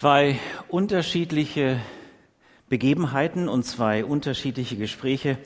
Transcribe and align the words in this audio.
Zwei 0.00 0.40
unterschiedliche 0.68 1.78
Begebenheiten 2.70 3.50
und 3.50 3.64
zwei 3.64 4.02
unterschiedliche 4.02 4.78
Gespräche 4.78 5.36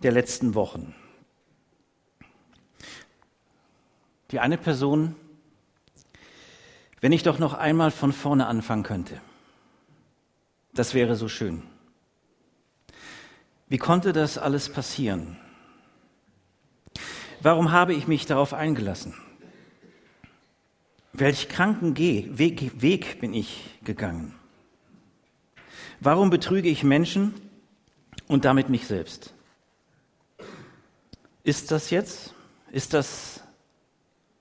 der 0.00 0.12
letzten 0.12 0.54
Wochen. 0.54 0.94
Die 4.30 4.38
eine 4.38 4.58
Person, 4.58 5.16
wenn 7.00 7.10
ich 7.10 7.24
doch 7.24 7.40
noch 7.40 7.52
einmal 7.52 7.90
von 7.90 8.12
vorne 8.12 8.46
anfangen 8.46 8.84
könnte, 8.84 9.20
das 10.72 10.94
wäre 10.94 11.16
so 11.16 11.26
schön. 11.26 11.64
Wie 13.66 13.78
konnte 13.78 14.12
das 14.12 14.38
alles 14.38 14.68
passieren? 14.68 15.36
Warum 17.40 17.72
habe 17.72 17.92
ich 17.92 18.06
mich 18.06 18.24
darauf 18.24 18.54
eingelassen? 18.54 19.14
Welch 21.18 21.48
kranken 21.48 21.96
Weg, 21.98 22.80
Weg 22.80 23.20
bin 23.20 23.34
ich 23.34 23.76
gegangen? 23.82 24.36
Warum 25.98 26.30
betrüge 26.30 26.68
ich 26.68 26.84
Menschen 26.84 27.34
und 28.28 28.44
damit 28.44 28.68
mich 28.68 28.86
selbst? 28.86 29.34
Ist 31.42 31.72
das 31.72 31.90
jetzt? 31.90 32.34
Ist 32.70 32.94
das 32.94 33.42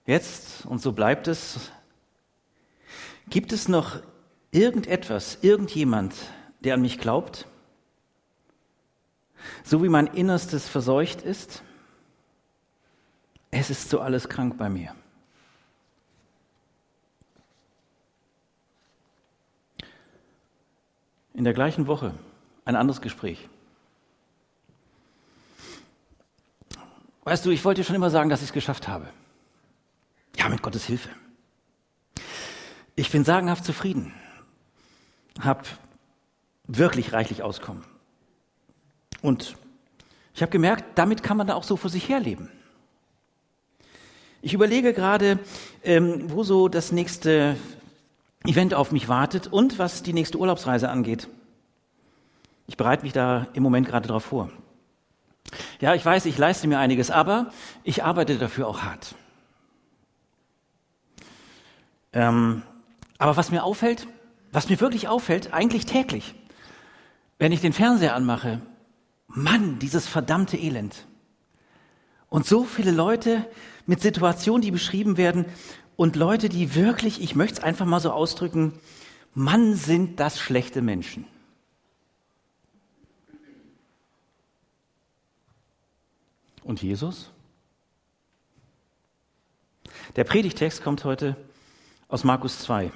jetzt 0.05 0.67
und 0.67 0.79
so 0.79 0.91
bleibt 0.91 1.27
es? 1.27 1.71
Gibt 3.27 3.53
es 3.53 3.67
noch 3.67 3.99
irgendetwas, 4.51 5.39
irgendjemand, 5.41 6.13
der 6.59 6.75
an 6.75 6.83
mich 6.83 6.99
glaubt? 6.99 7.47
So 9.63 9.81
wie 9.81 9.89
mein 9.89 10.05
Innerstes 10.05 10.69
verseucht 10.69 11.23
ist? 11.23 11.63
Es 13.49 13.71
ist 13.71 13.89
so 13.89 13.99
alles 13.99 14.29
krank 14.29 14.59
bei 14.59 14.69
mir. 14.69 14.96
In 21.37 21.43
der 21.43 21.53
gleichen 21.53 21.85
Woche 21.85 22.15
ein 22.65 22.75
anderes 22.75 22.99
Gespräch. 22.99 23.47
Weißt 27.25 27.45
du, 27.45 27.51
ich 27.51 27.63
wollte 27.63 27.81
dir 27.81 27.85
schon 27.85 27.95
immer 27.95 28.09
sagen, 28.09 28.31
dass 28.31 28.41
ich 28.41 28.47
es 28.47 28.53
geschafft 28.53 28.87
habe. 28.87 29.07
Ja, 30.35 30.49
mit 30.49 30.63
Gottes 30.63 30.85
Hilfe. 30.85 31.09
Ich 32.95 33.11
bin 33.11 33.23
sagenhaft 33.23 33.65
zufrieden, 33.65 34.15
habe 35.39 35.61
wirklich 36.65 37.13
reichlich 37.13 37.43
Auskommen. 37.43 37.83
Und 39.21 39.57
ich 40.33 40.41
habe 40.41 40.51
gemerkt, 40.51 40.85
damit 40.97 41.21
kann 41.21 41.37
man 41.37 41.45
da 41.45 41.53
auch 41.53 41.63
so 41.63 41.77
vor 41.77 41.91
sich 41.91 42.09
herleben. 42.09 42.49
Ich 44.41 44.55
überlege 44.55 44.91
gerade, 44.91 45.37
ähm, 45.83 46.31
wo 46.31 46.41
so 46.41 46.67
das 46.67 46.91
nächste 46.91 47.57
Event 48.47 48.73
auf 48.73 48.91
mich 48.91 49.07
wartet 49.07 49.47
und 49.47 49.79
was 49.79 50.03
die 50.03 50.13
nächste 50.13 50.37
Urlaubsreise 50.37 50.89
angeht. 50.89 51.27
Ich 52.67 52.77
bereite 52.77 53.03
mich 53.03 53.13
da 53.13 53.47
im 53.53 53.63
Moment 53.63 53.87
gerade 53.87 54.07
darauf 54.07 54.25
vor. 54.25 54.49
Ja, 55.79 55.93
ich 55.93 56.05
weiß, 56.05 56.25
ich 56.25 56.37
leiste 56.37 56.67
mir 56.67 56.79
einiges, 56.79 57.11
aber 57.11 57.51
ich 57.83 58.03
arbeite 58.03 58.37
dafür 58.37 58.67
auch 58.67 58.81
hart. 58.81 59.15
Ähm, 62.13 62.63
aber 63.17 63.37
was 63.37 63.51
mir 63.51 63.63
auffällt, 63.63 64.07
was 64.51 64.69
mir 64.69 64.79
wirklich 64.79 65.07
auffällt, 65.07 65.53
eigentlich 65.53 65.85
täglich, 65.85 66.35
wenn 67.39 67.51
ich 67.51 67.61
den 67.61 67.73
Fernseher 67.73 68.15
anmache, 68.15 68.61
Mann, 69.27 69.79
dieses 69.79 70.07
verdammte 70.07 70.57
Elend. 70.57 71.05
Und 72.29 72.45
so 72.45 72.63
viele 72.63 72.91
Leute 72.91 73.45
mit 73.85 74.01
Situationen, 74.01 74.61
die 74.61 74.71
beschrieben 74.71 75.17
werden, 75.17 75.45
und 75.97 76.15
Leute, 76.15 76.47
die 76.47 76.75
wirklich, 76.75 77.21
ich 77.21 77.35
möchte 77.35 77.57
es 77.57 77.63
einfach 77.63 77.85
mal 77.85 77.99
so 77.99 78.11
ausdrücken, 78.11 78.79
Mann, 79.33 79.75
sind 79.75 80.19
das 80.19 80.39
schlechte 80.39 80.81
Menschen. 80.81 81.25
Und 86.63 86.81
Jesus? 86.81 87.31
Der 90.15 90.23
Predigtext 90.23 90.83
kommt 90.83 91.03
heute 91.03 91.35
aus 92.07 92.23
Markus 92.23 92.59
2, 92.59 92.91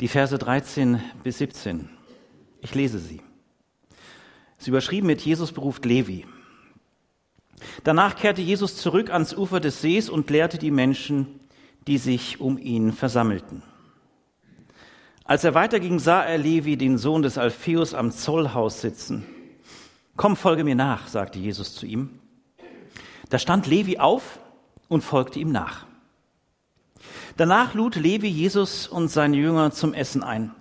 die 0.00 0.08
Verse 0.08 0.36
13 0.36 1.00
bis 1.22 1.38
17. 1.38 1.88
Ich 2.60 2.74
lese 2.74 2.98
sie. 2.98 3.22
Es 4.58 4.68
überschrieben 4.68 5.06
mit 5.06 5.22
Jesus 5.22 5.52
beruft 5.52 5.84
Levi. 5.84 6.26
Danach 7.84 8.16
kehrte 8.16 8.42
Jesus 8.42 8.76
zurück 8.76 9.10
ans 9.10 9.34
Ufer 9.34 9.60
des 9.60 9.80
Sees 9.80 10.10
und 10.10 10.28
lehrte 10.30 10.58
die 10.58 10.70
Menschen, 10.70 11.40
die 11.86 11.98
sich 11.98 12.40
um 12.40 12.58
ihn 12.58 12.92
versammelten. 12.92 13.62
Als 15.24 15.44
er 15.44 15.54
weiterging, 15.54 15.98
sah 15.98 16.22
er 16.22 16.38
Levi, 16.38 16.76
den 16.76 16.98
Sohn 16.98 17.22
des 17.22 17.38
Alpheus, 17.38 17.94
am 17.94 18.10
Zollhaus 18.10 18.80
sitzen. 18.80 19.24
Komm, 20.16 20.36
folge 20.36 20.64
mir 20.64 20.74
nach, 20.74 21.08
sagte 21.08 21.38
Jesus 21.38 21.74
zu 21.74 21.86
ihm. 21.86 22.20
Da 23.30 23.38
stand 23.38 23.66
Levi 23.66 23.98
auf 23.98 24.38
und 24.88 25.02
folgte 25.02 25.38
ihm 25.38 25.50
nach. 25.50 25.86
Danach 27.36 27.74
lud 27.74 27.96
Levi 27.96 28.28
Jesus 28.28 28.86
und 28.86 29.08
seine 29.08 29.36
Jünger 29.36 29.70
zum 29.70 29.94
Essen 29.94 30.22
ein. 30.22 30.52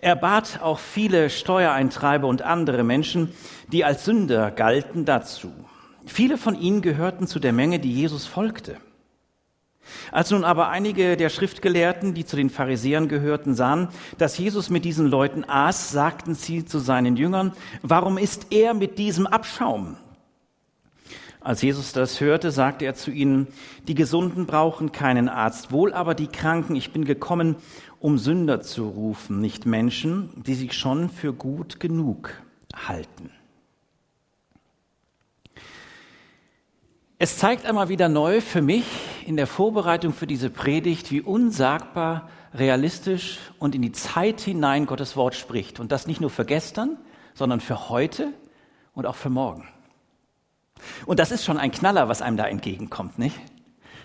Er 0.00 0.14
bat 0.14 0.60
auch 0.62 0.78
viele 0.78 1.30
Steuereintreiber 1.30 2.28
und 2.28 2.42
andere 2.42 2.84
Menschen, 2.84 3.32
die 3.72 3.84
als 3.84 4.04
Sünder 4.04 4.50
galten, 4.50 5.04
dazu. 5.04 5.52
Viele 6.06 6.38
von 6.38 6.54
ihnen 6.54 6.82
gehörten 6.82 7.26
zu 7.26 7.40
der 7.40 7.52
Menge, 7.52 7.80
die 7.80 7.92
Jesus 7.92 8.26
folgte. 8.26 8.76
Als 10.12 10.30
nun 10.30 10.44
aber 10.44 10.68
einige 10.68 11.16
der 11.16 11.28
Schriftgelehrten, 11.28 12.14
die 12.14 12.24
zu 12.24 12.36
den 12.36 12.50
Pharisäern 12.50 13.08
gehörten, 13.08 13.54
sahen, 13.54 13.88
dass 14.18 14.38
Jesus 14.38 14.70
mit 14.70 14.84
diesen 14.84 15.06
Leuten 15.06 15.44
aß, 15.44 15.90
sagten 15.90 16.34
sie 16.34 16.64
zu 16.64 16.78
seinen 16.78 17.16
Jüngern, 17.16 17.52
warum 17.82 18.18
ist 18.18 18.48
er 18.50 18.74
mit 18.74 18.98
diesem 18.98 19.26
Abschaum? 19.26 19.96
Als 21.40 21.62
Jesus 21.62 21.92
das 21.92 22.20
hörte, 22.20 22.50
sagte 22.50 22.84
er 22.84 22.94
zu 22.94 23.10
ihnen, 23.10 23.46
die 23.86 23.94
Gesunden 23.94 24.46
brauchen 24.46 24.92
keinen 24.92 25.28
Arzt, 25.28 25.70
wohl 25.72 25.94
aber 25.94 26.14
die 26.14 26.26
Kranken. 26.26 26.74
Ich 26.74 26.92
bin 26.92 27.04
gekommen, 27.04 27.56
um 28.00 28.18
Sünder 28.18 28.60
zu 28.60 28.88
rufen, 28.88 29.40
nicht 29.40 29.64
Menschen, 29.64 30.30
die 30.36 30.54
sich 30.54 30.72
schon 30.72 31.08
für 31.08 31.32
gut 31.32 31.80
genug 31.80 32.32
halten. 32.74 33.30
Es 37.20 37.38
zeigt 37.38 37.66
einmal 37.66 37.88
wieder 37.88 38.08
neu 38.08 38.40
für 38.40 38.62
mich 38.62 38.84
in 39.28 39.36
der 39.36 39.46
Vorbereitung 39.46 40.14
für 40.14 40.26
diese 40.26 40.48
Predigt, 40.48 41.10
wie 41.10 41.20
unsagbar 41.20 42.30
realistisch 42.54 43.38
und 43.58 43.74
in 43.74 43.82
die 43.82 43.92
Zeit 43.92 44.40
hinein 44.40 44.86
Gottes 44.86 45.16
Wort 45.16 45.34
spricht. 45.34 45.80
Und 45.80 45.92
das 45.92 46.06
nicht 46.06 46.22
nur 46.22 46.30
für 46.30 46.46
gestern, 46.46 46.96
sondern 47.34 47.60
für 47.60 47.90
heute 47.90 48.32
und 48.94 49.04
auch 49.04 49.16
für 49.16 49.28
morgen. 49.28 49.68
Und 51.04 51.18
das 51.18 51.30
ist 51.30 51.44
schon 51.44 51.58
ein 51.58 51.70
Knaller, 51.72 52.08
was 52.08 52.22
einem 52.22 52.38
da 52.38 52.46
entgegenkommt, 52.46 53.18
nicht? 53.18 53.38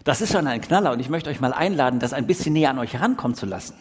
Das 0.03 0.19
ist 0.19 0.33
schon 0.33 0.45
ein 0.45 0.59
Knaller 0.59 0.91
und 0.91 0.99
ich 0.99 1.07
möchte 1.07 1.29
euch 1.29 1.39
mal 1.39 1.53
einladen, 1.53 2.01
das 2.01 2.11
ein 2.11 2.27
bisschen 2.27 2.51
näher 2.51 2.71
an 2.71 2.79
euch 2.79 2.91
herankommen 2.91 3.37
zu 3.37 3.45
lassen. 3.45 3.77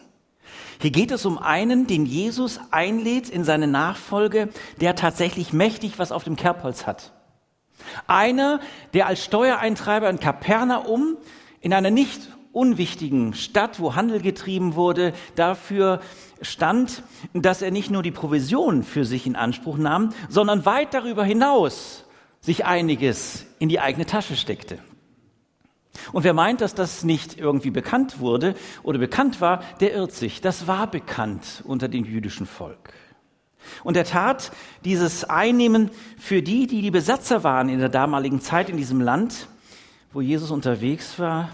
Hier 0.79 0.91
geht 0.91 1.11
es 1.11 1.25
um 1.25 1.37
einen, 1.37 1.87
den 1.87 2.05
Jesus 2.05 2.61
einlädt 2.71 3.27
in 3.27 3.43
seine 3.43 3.67
Nachfolge, 3.67 4.47
der 4.79 4.95
tatsächlich 4.95 5.51
mächtig 5.51 5.99
was 5.99 6.13
auf 6.13 6.23
dem 6.23 6.37
Kerbholz 6.37 6.87
hat. 6.87 7.11
Einer, 8.07 8.59
der 8.93 9.07
als 9.07 9.23
Steuereintreiber 9.23 10.09
in 10.09 10.19
Kapernaum 10.19 11.17
in 11.61 11.73
einer 11.73 11.91
nicht 11.91 12.29
unwichtigen 12.51 13.33
Stadt, 13.33 13.79
wo 13.79 13.95
Handel 13.95 14.21
getrieben 14.21 14.75
wurde, 14.75 15.13
dafür 15.35 16.01
stand, 16.41 17.03
dass 17.33 17.61
er 17.61 17.71
nicht 17.71 17.89
nur 17.89 18.03
die 18.03 18.11
Provision 18.11 18.83
für 18.83 19.05
sich 19.05 19.25
in 19.25 19.35
Anspruch 19.35 19.77
nahm, 19.77 20.13
sondern 20.29 20.65
weit 20.65 20.93
darüber 20.93 21.23
hinaus 21.23 22.05
sich 22.41 22.65
einiges 22.65 23.45
in 23.59 23.69
die 23.69 23.79
eigene 23.79 24.05
Tasche 24.05 24.35
steckte. 24.35 24.77
Und 26.11 26.23
wer 26.23 26.33
meint, 26.33 26.61
dass 26.61 26.75
das 26.75 27.03
nicht 27.03 27.39
irgendwie 27.39 27.69
bekannt 27.69 28.19
wurde 28.19 28.55
oder 28.83 28.99
bekannt 28.99 29.41
war, 29.41 29.63
der 29.79 29.93
irrt 29.93 30.11
sich. 30.11 30.41
Das 30.41 30.67
war 30.67 30.87
bekannt 30.87 31.63
unter 31.65 31.87
dem 31.87 32.03
jüdischen 32.03 32.45
Volk. 32.45 32.93
Und 33.83 33.97
er 33.97 34.05
tat 34.05 34.51
dieses 34.85 35.23
Einnehmen 35.23 35.91
für 36.17 36.41
die, 36.41 36.67
die 36.67 36.81
die 36.81 36.91
Besatzer 36.91 37.43
waren 37.43 37.69
in 37.69 37.79
der 37.79 37.89
damaligen 37.89 38.41
Zeit 38.41 38.69
in 38.69 38.77
diesem 38.77 39.01
Land, 39.01 39.47
wo 40.11 40.21
Jesus 40.21 40.51
unterwegs 40.51 41.19
war. 41.19 41.49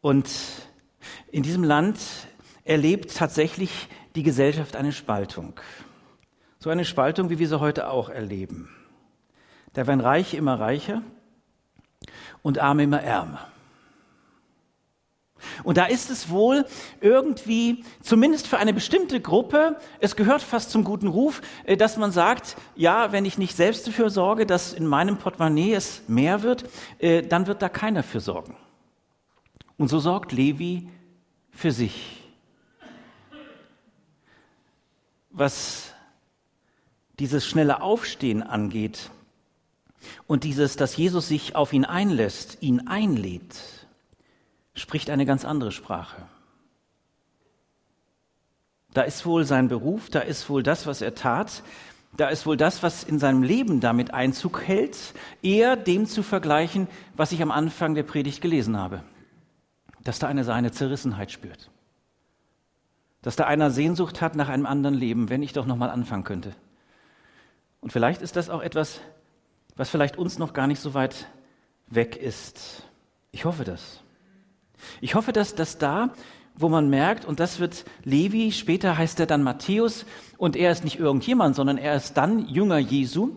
Und 0.00 0.30
in 1.30 1.42
diesem 1.42 1.64
Land 1.64 1.98
erlebt 2.64 3.16
tatsächlich 3.16 3.88
die 4.14 4.22
Gesellschaft 4.22 4.76
eine 4.76 4.92
Spaltung. 4.92 5.54
So 6.58 6.70
eine 6.70 6.84
Spaltung, 6.84 7.30
wie 7.30 7.38
wir 7.38 7.48
sie 7.48 7.60
heute 7.60 7.90
auch 7.90 8.08
erleben. 8.08 8.68
Da 9.72 9.86
werden 9.86 10.00
Reiche 10.00 10.36
immer 10.36 10.58
reicher 10.58 11.02
und 12.42 12.58
Arme 12.58 12.84
immer 12.84 13.02
ärmer. 13.02 13.46
Und 15.62 15.76
da 15.76 15.86
ist 15.86 16.10
es 16.10 16.30
wohl 16.30 16.64
irgendwie, 17.00 17.84
zumindest 18.02 18.46
für 18.46 18.58
eine 18.58 18.72
bestimmte 18.72 19.20
Gruppe, 19.20 19.76
es 20.00 20.16
gehört 20.16 20.42
fast 20.42 20.70
zum 20.70 20.84
guten 20.84 21.08
Ruf, 21.08 21.42
äh, 21.64 21.76
dass 21.76 21.96
man 21.96 22.12
sagt, 22.12 22.56
ja, 22.76 23.12
wenn 23.12 23.24
ich 23.24 23.38
nicht 23.38 23.56
selbst 23.56 23.86
dafür 23.86 24.10
sorge, 24.10 24.46
dass 24.46 24.72
in 24.72 24.86
meinem 24.86 25.18
Portemonnaie 25.18 25.74
es 25.74 26.02
mehr 26.08 26.42
wird, 26.42 26.64
äh, 26.98 27.22
dann 27.22 27.46
wird 27.46 27.62
da 27.62 27.68
keiner 27.68 28.02
für 28.02 28.20
sorgen. 28.20 28.56
Und 29.76 29.88
so 29.88 29.98
sorgt 29.98 30.32
Levi 30.32 30.88
für 31.50 31.72
sich 31.72 32.24
was 35.34 35.92
dieses 37.18 37.44
schnelle 37.44 37.82
Aufstehen 37.82 38.42
angeht 38.42 39.10
und 40.26 40.44
dieses, 40.44 40.76
dass 40.76 40.96
Jesus 40.96 41.28
sich 41.28 41.56
auf 41.56 41.72
ihn 41.72 41.84
einlässt, 41.84 42.58
ihn 42.60 42.86
einlädt, 42.86 43.83
spricht 44.74 45.10
eine 45.10 45.26
ganz 45.26 45.44
andere 45.44 45.72
Sprache. 45.72 46.22
Da 48.92 49.02
ist 49.02 49.26
wohl 49.26 49.44
sein 49.44 49.68
Beruf, 49.68 50.10
da 50.10 50.20
ist 50.20 50.48
wohl 50.48 50.62
das, 50.62 50.86
was 50.86 51.00
er 51.00 51.14
tat, 51.14 51.62
da 52.16 52.28
ist 52.28 52.46
wohl 52.46 52.56
das, 52.56 52.82
was 52.84 53.02
in 53.02 53.18
seinem 53.18 53.42
Leben 53.42 53.80
damit 53.80 54.14
Einzug 54.14 54.62
hält, 54.62 55.14
eher 55.42 55.74
dem 55.74 56.06
zu 56.06 56.22
vergleichen, 56.22 56.86
was 57.16 57.32
ich 57.32 57.42
am 57.42 57.50
Anfang 57.50 57.94
der 57.94 58.04
Predigt 58.04 58.40
gelesen 58.40 58.76
habe. 58.76 59.02
Dass 60.04 60.20
da 60.20 60.28
einer 60.28 60.44
seine 60.44 60.70
Zerrissenheit 60.70 61.32
spürt. 61.32 61.70
Dass 63.22 63.34
da 63.34 63.44
einer 63.44 63.70
Sehnsucht 63.70 64.20
hat 64.20 64.36
nach 64.36 64.48
einem 64.48 64.66
anderen 64.66 64.94
Leben, 64.94 65.28
wenn 65.28 65.42
ich 65.42 65.52
doch 65.52 65.66
nochmal 65.66 65.90
anfangen 65.90 66.24
könnte. 66.24 66.54
Und 67.80 67.90
vielleicht 67.92 68.22
ist 68.22 68.36
das 68.36 68.48
auch 68.48 68.62
etwas, 68.62 69.00
was 69.74 69.90
vielleicht 69.90 70.16
uns 70.16 70.38
noch 70.38 70.52
gar 70.52 70.68
nicht 70.68 70.80
so 70.80 70.94
weit 70.94 71.26
weg 71.88 72.16
ist. 72.16 72.84
Ich 73.32 73.44
hoffe 73.44 73.64
das. 73.64 74.03
Ich 75.00 75.14
hoffe, 75.14 75.32
dass 75.32 75.54
das 75.54 75.78
da, 75.78 76.10
wo 76.56 76.68
man 76.68 76.88
merkt, 76.88 77.24
und 77.24 77.40
das 77.40 77.58
wird 77.58 77.84
Levi, 78.04 78.52
später 78.52 78.96
heißt 78.96 79.18
er 79.20 79.26
dann 79.26 79.42
Matthäus, 79.42 80.06
und 80.38 80.56
er 80.56 80.70
ist 80.70 80.84
nicht 80.84 80.98
irgendjemand, 80.98 81.56
sondern 81.56 81.78
er 81.78 81.96
ist 81.96 82.14
dann 82.14 82.46
Jünger 82.48 82.78
Jesu, 82.78 83.32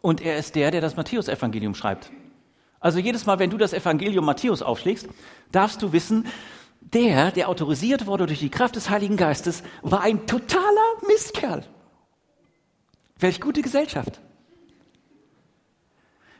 und 0.00 0.20
er 0.22 0.38
ist 0.38 0.54
der, 0.54 0.70
der 0.70 0.80
das 0.80 0.96
Matthäusevangelium 0.96 1.74
schreibt. 1.74 2.10
Also 2.80 2.98
jedes 2.98 3.26
Mal, 3.26 3.38
wenn 3.38 3.50
du 3.50 3.58
das 3.58 3.74
Evangelium 3.74 4.24
Matthäus 4.24 4.62
aufschlägst, 4.62 5.08
darfst 5.52 5.82
du 5.82 5.92
wissen, 5.92 6.26
der, 6.80 7.30
der 7.30 7.48
autorisiert 7.48 8.06
wurde 8.06 8.26
durch 8.26 8.40
die 8.40 8.48
Kraft 8.48 8.76
des 8.76 8.88
Heiligen 8.88 9.18
Geistes, 9.18 9.62
war 9.82 10.00
ein 10.00 10.26
totaler 10.26 10.64
Mistkerl. 11.06 11.64
Welch 13.18 13.40
gute 13.40 13.60
Gesellschaft. 13.60 14.20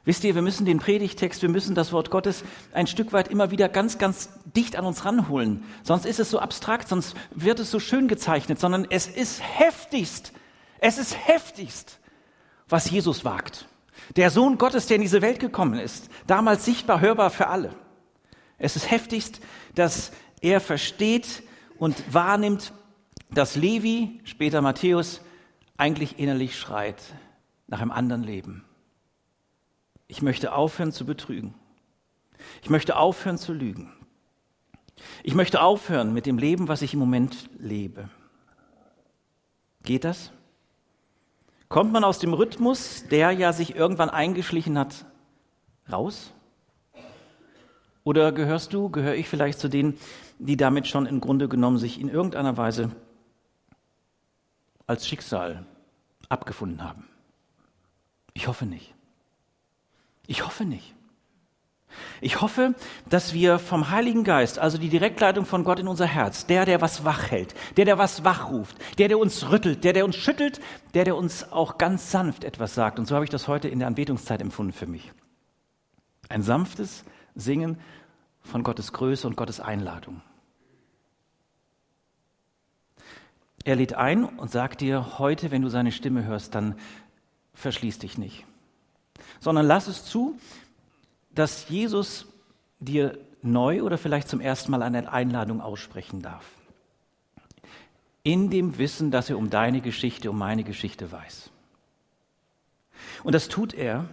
Wisst 0.04 0.24
ihr, 0.24 0.34
wir 0.34 0.42
müssen 0.42 0.64
den 0.64 0.78
Predigtext, 0.78 1.42
wir 1.42 1.50
müssen 1.50 1.74
das 1.74 1.92
Wort 1.92 2.10
Gottes 2.10 2.42
ein 2.72 2.86
Stück 2.86 3.12
weit 3.12 3.28
immer 3.28 3.50
wieder 3.50 3.68
ganz, 3.68 3.98
ganz 3.98 4.30
dicht 4.56 4.76
an 4.76 4.86
uns 4.86 5.04
ranholen. 5.04 5.62
Sonst 5.82 6.06
ist 6.06 6.18
es 6.18 6.30
so 6.30 6.38
abstrakt, 6.38 6.88
sonst 6.88 7.14
wird 7.32 7.60
es 7.60 7.70
so 7.70 7.78
schön 7.78 8.08
gezeichnet, 8.08 8.58
sondern 8.58 8.86
es 8.88 9.06
ist 9.06 9.42
heftigst, 9.42 10.32
es 10.78 10.96
ist 10.96 11.16
heftigst, 11.28 11.98
was 12.68 12.90
Jesus 12.90 13.24
wagt. 13.24 13.68
Der 14.16 14.30
Sohn 14.30 14.56
Gottes, 14.56 14.86
der 14.86 14.96
in 14.96 15.02
diese 15.02 15.20
Welt 15.20 15.38
gekommen 15.38 15.78
ist, 15.78 16.08
damals 16.26 16.64
sichtbar, 16.64 17.00
hörbar 17.00 17.30
für 17.30 17.48
alle. 17.48 17.74
Es 18.58 18.76
ist 18.76 18.90
heftigst, 18.90 19.40
dass 19.74 20.12
er 20.40 20.60
versteht 20.60 21.42
und 21.78 22.02
wahrnimmt, 22.12 22.72
dass 23.30 23.54
Levi, 23.54 24.20
später 24.24 24.62
Matthäus, 24.62 25.20
eigentlich 25.76 26.18
innerlich 26.18 26.58
schreit 26.58 27.00
nach 27.68 27.80
einem 27.80 27.90
anderen 27.90 28.22
Leben. 28.22 28.64
Ich 30.10 30.22
möchte 30.22 30.52
aufhören 30.52 30.90
zu 30.90 31.06
betrügen. 31.06 31.54
Ich 32.62 32.68
möchte 32.68 32.96
aufhören 32.96 33.38
zu 33.38 33.52
lügen. 33.52 33.92
Ich 35.22 35.34
möchte 35.34 35.62
aufhören 35.62 36.12
mit 36.12 36.26
dem 36.26 36.36
Leben, 36.36 36.66
was 36.66 36.82
ich 36.82 36.94
im 36.94 36.98
Moment 36.98 37.48
lebe. 37.60 38.08
Geht 39.84 40.02
das? 40.02 40.32
Kommt 41.68 41.92
man 41.92 42.02
aus 42.02 42.18
dem 42.18 42.34
Rhythmus, 42.34 43.04
der 43.08 43.30
ja 43.30 43.52
sich 43.52 43.76
irgendwann 43.76 44.10
eingeschlichen 44.10 44.76
hat, 44.76 45.06
raus? 45.92 46.32
Oder 48.02 48.32
gehörst 48.32 48.72
du, 48.72 48.90
gehöre 48.90 49.14
ich 49.14 49.28
vielleicht 49.28 49.60
zu 49.60 49.68
denen, 49.68 49.96
die 50.40 50.56
damit 50.56 50.88
schon 50.88 51.06
im 51.06 51.20
Grunde 51.20 51.48
genommen 51.48 51.78
sich 51.78 52.00
in 52.00 52.08
irgendeiner 52.08 52.56
Weise 52.56 52.90
als 54.88 55.06
Schicksal 55.06 55.64
abgefunden 56.28 56.82
haben? 56.82 57.04
Ich 58.34 58.48
hoffe 58.48 58.66
nicht. 58.66 58.92
Ich 60.30 60.46
hoffe 60.46 60.64
nicht. 60.64 60.94
Ich 62.20 62.40
hoffe, 62.40 62.76
dass 63.08 63.34
wir 63.34 63.58
vom 63.58 63.90
Heiligen 63.90 64.22
Geist, 64.22 64.60
also 64.60 64.78
die 64.78 64.88
Direktleitung 64.88 65.44
von 65.44 65.64
Gott 65.64 65.80
in 65.80 65.88
unser 65.88 66.06
Herz, 66.06 66.46
der, 66.46 66.66
der 66.66 66.80
was 66.80 67.04
wach 67.04 67.32
hält, 67.32 67.56
der, 67.76 67.84
der 67.84 67.98
was 67.98 68.22
wachruft, 68.22 68.76
der, 68.98 69.08
der 69.08 69.18
uns 69.18 69.50
rüttelt, 69.50 69.82
der, 69.82 69.92
der 69.92 70.04
uns 70.04 70.14
schüttelt, 70.14 70.60
der, 70.94 71.02
der 71.02 71.16
uns 71.16 71.50
auch 71.50 71.78
ganz 71.78 72.12
sanft 72.12 72.44
etwas 72.44 72.76
sagt. 72.76 73.00
Und 73.00 73.06
so 73.06 73.16
habe 73.16 73.24
ich 73.24 73.30
das 73.30 73.48
heute 73.48 73.66
in 73.66 73.80
der 73.80 73.88
Anbetungszeit 73.88 74.40
empfunden 74.40 74.72
für 74.72 74.86
mich. 74.86 75.10
Ein 76.28 76.42
sanftes 76.42 77.04
Singen 77.34 77.76
von 78.40 78.62
Gottes 78.62 78.92
Größe 78.92 79.26
und 79.26 79.36
Gottes 79.36 79.58
Einladung. 79.58 80.22
Er 83.64 83.74
lädt 83.74 83.94
ein 83.94 84.22
und 84.22 84.52
sagt 84.52 84.80
dir, 84.80 85.18
heute, 85.18 85.50
wenn 85.50 85.62
du 85.62 85.68
seine 85.70 85.90
Stimme 85.90 86.22
hörst, 86.22 86.54
dann 86.54 86.76
verschließ 87.52 87.98
dich 87.98 88.16
nicht 88.16 88.46
sondern 89.40 89.66
lass 89.66 89.88
es 89.88 90.04
zu, 90.04 90.38
dass 91.34 91.68
Jesus 91.68 92.26
dir 92.78 93.18
neu 93.42 93.82
oder 93.82 93.98
vielleicht 93.98 94.28
zum 94.28 94.40
ersten 94.40 94.70
Mal 94.70 94.82
eine 94.82 95.10
Einladung 95.10 95.60
aussprechen 95.60 96.22
darf. 96.22 96.44
In 98.22 98.50
dem 98.50 98.78
Wissen, 98.78 99.10
dass 99.10 99.30
er 99.30 99.38
um 99.38 99.48
deine 99.48 99.80
Geschichte, 99.80 100.30
um 100.30 100.38
meine 100.38 100.62
Geschichte 100.62 101.10
weiß. 101.10 101.50
Und 103.24 103.34
das 103.34 103.48
tut 103.48 103.72
er, 103.72 104.08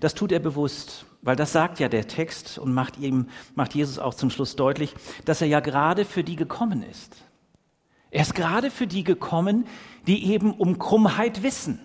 das 0.00 0.14
tut 0.14 0.32
er 0.32 0.40
bewusst, 0.40 1.06
weil 1.22 1.36
das 1.36 1.52
sagt 1.52 1.78
ja 1.78 1.88
der 1.88 2.08
Text 2.08 2.58
und 2.58 2.74
macht 2.74 2.98
ihm, 2.98 3.28
macht 3.54 3.74
Jesus 3.74 3.98
auch 3.98 4.14
zum 4.14 4.30
Schluss 4.30 4.56
deutlich, 4.56 4.94
dass 5.24 5.40
er 5.40 5.46
ja 5.46 5.60
gerade 5.60 6.04
für 6.04 6.24
die 6.24 6.36
gekommen 6.36 6.82
ist. 6.82 7.16
Er 8.10 8.22
ist 8.22 8.34
gerade 8.34 8.70
für 8.70 8.86
die 8.86 9.04
gekommen, 9.04 9.66
die 10.06 10.32
eben 10.32 10.52
um 10.52 10.78
Krummheit 10.78 11.42
wissen 11.42 11.80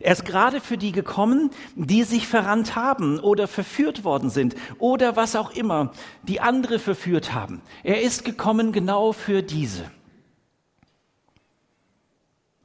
er 0.00 0.12
ist 0.12 0.24
gerade 0.24 0.60
für 0.60 0.78
die 0.78 0.92
gekommen, 0.92 1.50
die 1.74 2.04
sich 2.04 2.28
verrannt 2.28 2.76
haben 2.76 3.18
oder 3.18 3.48
verführt 3.48 4.04
worden 4.04 4.30
sind 4.30 4.54
oder 4.78 5.16
was 5.16 5.34
auch 5.34 5.50
immer, 5.50 5.92
die 6.22 6.40
andere 6.40 6.78
verführt 6.78 7.32
haben. 7.34 7.60
Er 7.82 8.02
ist 8.02 8.24
gekommen 8.24 8.72
genau 8.72 9.12
für 9.12 9.42
diese. 9.42 9.90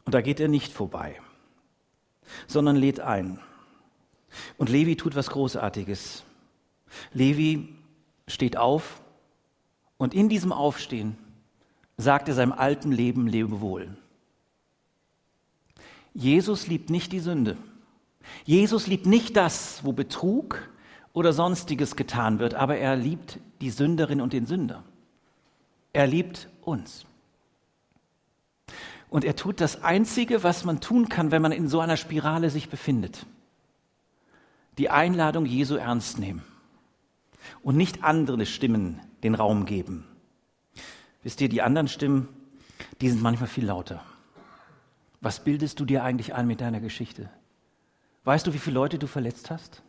Und 0.05 0.13
da 0.13 0.21
geht 0.21 0.39
er 0.39 0.47
nicht 0.47 0.73
vorbei, 0.73 1.19
sondern 2.47 2.75
lädt 2.75 2.99
ein. 2.99 3.39
Und 4.57 4.69
Levi 4.69 4.95
tut 4.95 5.15
was 5.15 5.29
Großartiges. 5.29 6.23
Levi 7.13 7.75
steht 8.27 8.57
auf 8.57 9.01
und 9.97 10.13
in 10.13 10.29
diesem 10.29 10.51
Aufstehen 10.51 11.17
sagt 11.97 12.27
er 12.27 12.35
seinem 12.35 12.51
alten 12.51 12.91
Leben 12.91 13.27
Lebewohl. 13.27 13.95
Jesus 16.13 16.67
liebt 16.67 16.89
nicht 16.89 17.11
die 17.11 17.19
Sünde. 17.19 17.57
Jesus 18.45 18.87
liebt 18.87 19.05
nicht 19.05 19.35
das, 19.35 19.83
wo 19.83 19.91
Betrug 19.93 20.69
oder 21.11 21.33
sonstiges 21.33 21.95
getan 21.95 22.39
wird, 22.39 22.53
aber 22.53 22.77
er 22.77 22.95
liebt 22.95 23.39
die 23.61 23.69
Sünderin 23.69 24.21
und 24.21 24.33
den 24.33 24.45
Sünder. 24.45 24.83
Er 25.91 26.07
liebt 26.07 26.49
uns. 26.61 27.05
Und 29.09 29.23
er 29.23 29.35
tut 29.35 29.61
das 29.61 29.83
Einzige, 29.83 30.43
was 30.43 30.65
man 30.65 30.81
tun 30.81 31.07
kann, 31.07 31.31
wenn 31.31 31.41
man 31.41 31.51
in 31.51 31.67
so 31.67 31.79
einer 31.79 31.97
Spirale 31.97 32.49
sich 32.49 32.69
befindet. 32.69 33.25
Die 34.79 34.89
Einladung 34.89 35.45
Jesu 35.45 35.75
ernst 35.75 36.17
nehmen 36.17 36.41
und 37.61 37.77
nicht 37.77 38.03
andere 38.03 38.45
Stimmen 38.47 38.99
den 39.21 39.35
Raum 39.35 39.65
geben. 39.65 40.05
Wisst 41.21 41.41
ihr, 41.41 41.49
die 41.49 41.61
anderen 41.61 41.87
Stimmen, 41.87 42.27
die 43.01 43.09
sind 43.09 43.21
manchmal 43.21 43.49
viel 43.49 43.65
lauter. 43.65 44.03
Was 45.23 45.41
bildest 45.41 45.79
du 45.79 45.85
dir 45.85 46.03
eigentlich 46.03 46.33
ein 46.33 46.47
mit 46.47 46.59
deiner 46.59 46.81
Geschichte? 46.81 47.29
Weißt 48.25 48.45
du, 48.45 48.53
wie 48.53 48.59
viele 48.59 48.73
Leute 48.73 48.99
du 48.99 49.07
verletzt 49.07 49.49
hast? 49.49 49.81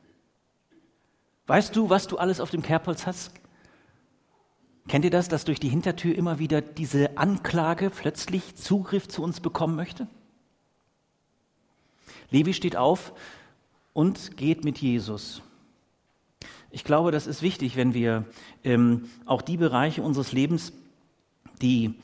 Weißt 1.49 1.75
du, 1.75 1.91
was 1.91 2.07
du 2.07 2.19
alles 2.19 2.39
auf 2.39 2.51
dem 2.51 2.63
Kerbholz 2.63 3.05
hast? 3.05 3.33
Kennt 4.87 5.05
ihr 5.05 5.11
das, 5.11 5.29
dass 5.29 5.45
durch 5.45 5.59
die 5.59 5.69
Hintertür 5.69 6.15
immer 6.15 6.39
wieder 6.39 6.61
diese 6.61 7.19
Anklage 7.19 7.91
plötzlich 7.91 8.55
Zugriff 8.55 9.09
zu 9.09 9.25
uns 9.25 9.41
bekommen 9.41 9.75
möchte? 9.75 10.07
Levi 12.31 12.55
steht 12.55 12.77
auf 12.77 13.13
und 13.93 14.37
geht 14.37 14.65
mit 14.65 14.79
Jesus. 14.79 15.43
Ich 16.71 16.85
glaube, 16.85 17.11
das 17.11 17.27
ist 17.27 17.43
wichtig, 17.43 17.75
wenn 17.75 17.93
wir 17.93 18.25
ähm, 18.63 19.11
auch 19.27 19.43
die 19.43 19.57
Bereiche 19.57 20.03
unseres 20.03 20.31
Lebens, 20.31 20.73
die 21.61 21.97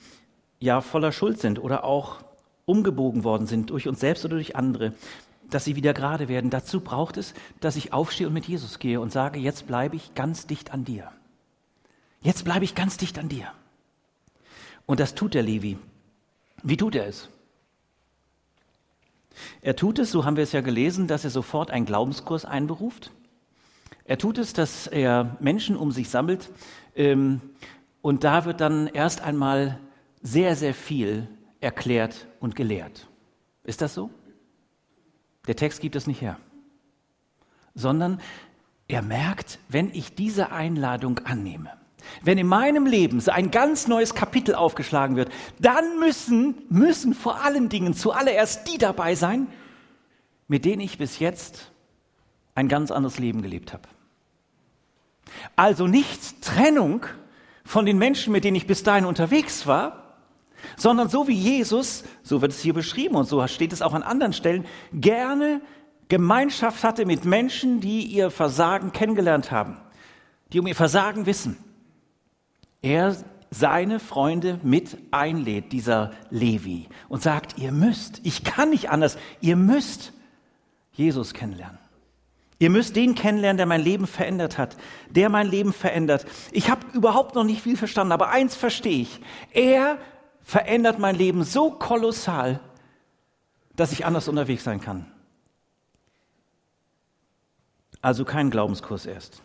ja 0.59 0.81
voller 0.81 1.13
Schuld 1.13 1.39
sind 1.39 1.61
oder 1.61 1.85
auch 1.85 2.25
umgebogen 2.71 3.25
worden 3.25 3.47
sind 3.47 3.71
durch 3.71 3.89
uns 3.89 4.01
selbst 4.01 4.25
oder 4.25 4.37
durch 4.37 4.57
andere, 4.57 4.93
dass 5.51 5.65
sie 5.65 5.77
wieder 5.77 5.93
gerade 5.93 6.29
werden. 6.29 6.51
Dazu 6.51 6.81
braucht 6.81 7.17
es, 7.17 7.35
dass 7.61 7.77
ich 7.77 7.93
aufstehe 7.93 8.29
und 8.29 8.33
mit 8.33 8.47
Jesus 8.47 8.79
gehe 8.79 9.01
und 9.01 9.11
sage, 9.11 9.41
jetzt 9.41 9.67
bleibe 9.67 9.97
ich 9.97 10.15
ganz 10.15 10.47
dicht 10.47 10.73
an 10.73 10.85
dir. 10.85 11.11
Jetzt 12.23 12.45
bleibe 12.45 12.65
ich 12.65 12.75
ganz 12.75 12.97
dicht 12.97 13.19
an 13.19 13.29
dir. 13.29 13.49
Und 14.87 15.01
das 15.01 15.15
tut 15.15 15.35
der 15.35 15.43
Levi. 15.43 15.79
Wie 16.63 16.77
tut 16.77 16.95
er 16.95 17.07
es? 17.07 17.29
Er 19.63 19.75
tut 19.75 19.99
es, 19.99 20.11
so 20.11 20.25
haben 20.25 20.37
wir 20.37 20.45
es 20.45 20.53
ja 20.53 20.61
gelesen, 20.61 21.07
dass 21.07 21.25
er 21.25 21.31
sofort 21.31 21.71
einen 21.71 21.87
Glaubenskurs 21.87 22.45
einberuft. 22.45 23.11
Er 24.05 24.19
tut 24.19 24.39
es, 24.39 24.53
dass 24.53 24.87
er 24.87 25.37
Menschen 25.41 25.77
um 25.77 25.93
sich 25.93 26.09
sammelt. 26.09 26.51
Ähm, 26.95 27.41
und 28.03 28.25
da 28.25 28.45
wird 28.45 28.61
dann 28.61 28.87
erst 28.87 29.23
einmal 29.23 29.79
sehr, 30.23 30.57
sehr 30.57 30.75
viel 30.75 31.29
erklärt 31.61 32.27
und 32.41 32.57
gelehrt. 32.57 33.09
Ist 33.65 33.83
das 33.83 33.95
so? 33.95 34.11
Der 35.47 35.57
Text 35.57 35.81
gibt 35.81 35.97
es 35.97 36.07
nicht 36.07 36.21
her, 36.21 36.39
sondern 37.75 38.21
er 38.89 39.03
merkt, 39.03 39.59
wenn 39.69 39.95
ich 39.95 40.15
diese 40.15 40.53
Einladung 40.53 41.21
annehme, 41.21 41.71
wenn 42.23 42.39
in 42.39 42.47
meinem 42.47 42.87
Leben 42.87 43.21
so 43.21 43.31
ein 43.31 43.51
ganz 43.51 43.87
neues 43.87 44.15
Kapitel 44.15 44.55
aufgeschlagen 44.55 45.17
wird, 45.17 45.31
dann 45.59 45.99
müssen, 45.99 46.55
müssen 46.69 47.15
vor 47.15 47.45
allen 47.45 47.69
Dingen 47.69 47.95
zuallererst 47.95 48.73
die 48.73 48.79
dabei 48.79 49.15
sein, 49.15 49.47
mit 50.49 50.65
denen 50.65 50.81
ich 50.81 50.99
bis 50.99 51.19
jetzt 51.19 51.71
ein 52.55 52.69
ganz 52.69 52.91
anderes 52.91 53.19
Leben 53.19 53.43
gelebt 53.43 53.73
habe. 53.73 53.89
Also 55.57 55.87
nicht 55.87 56.43
Trennung 56.43 57.07
von 57.65 57.87
den 57.87 57.99
Menschen, 57.99 58.33
mit 58.33 58.45
denen 58.45 58.57
ich 58.57 58.67
bis 58.67 58.83
dahin 58.83 59.05
unterwegs 59.05 59.67
war, 59.67 60.10
sondern 60.77 61.09
so 61.09 61.29
wie 61.29 61.35
Jesus, 61.35 62.05
so 62.23 62.43
wird 62.43 62.53
es 62.53 62.61
hier 62.61 62.75
beschrieben 62.75 63.17
und 63.17 63.27
so 63.27 63.47
steht 63.47 63.73
es 63.73 63.83
auch 63.83 63.95
an 63.95 64.03
anderen 64.03 64.33
Stellen, 64.33 64.65
gerne 64.93 65.61
Gemeinschaft 66.09 66.83
hatte 66.83 67.07
mit 67.07 67.25
Menschen, 67.25 67.81
die 67.81 68.03
ihr 68.03 68.31
Versagen 68.31 68.93
kennengelernt 68.93 69.51
haben, 69.51 69.77
die 70.53 70.61
um 70.61 70.67
ihr 70.67 70.75
Versagen 70.75 71.27
wissen. 71.27 71.57
Er 72.83 73.17
seine 73.51 74.01
Freunde 74.01 74.61
mit 74.63 74.97
einlädt, 75.11 75.73
dieser 75.73 76.13
Levi, 76.31 76.89
und 77.09 77.23
sagt, 77.23 77.59
ihr 77.59 77.73
müsst, 77.73 78.21
ich 78.25 78.45
kann 78.45 78.71
nicht 78.71 78.91
anders, 78.91 79.19
ihr 79.41 79.57
müsst 79.57 80.13
Jesus 80.93 81.35
kennenlernen. 81.35 81.79
Ihr 82.59 82.71
müsst 82.71 82.95
den 82.95 83.15
kennenlernen, 83.15 83.57
der 83.57 83.67
mein 83.67 83.81
Leben 83.81 84.07
verändert 84.07 84.59
hat, 84.59 84.77
der 85.09 85.31
mein 85.31 85.49
Leben 85.49 85.73
verändert. 85.73 86.27
Ich 86.53 86.69
habe 86.71 86.85
überhaupt 86.93 87.35
noch 87.35 87.45
nicht 87.45 87.63
viel 87.63 87.77
verstanden, 87.77 88.13
aber 88.13 88.29
eins 88.29 88.55
verstehe 88.55 89.01
ich. 89.01 89.21
Er 89.53 89.97
verändert 90.51 90.99
mein 90.99 91.15
Leben 91.15 91.45
so 91.45 91.71
kolossal, 91.71 92.59
dass 93.77 93.93
ich 93.93 94.05
anders 94.05 94.27
unterwegs 94.27 94.65
sein 94.65 94.81
kann. 94.81 95.07
Also 98.03 98.25
kein 98.25 98.51
Glaubenskurs 98.51 99.07
erst. 99.07 99.43